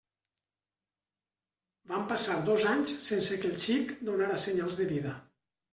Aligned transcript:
Van 1.93 2.09
passar 2.13 2.41
dos 2.49 2.67
anys 2.73 2.97
sense 3.11 3.41
que 3.45 3.53
el 3.55 3.63
xic 3.69 3.97
donara 4.11 4.45
senyals 4.49 4.83
de 4.83 4.95
vida. 4.97 5.19